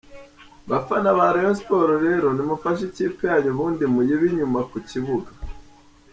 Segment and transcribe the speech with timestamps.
[0.69, 5.29] Bafana ba Rayon Sports rero nimufashe ikipe yanyu ubundi muyibe inyuma ku kibuga.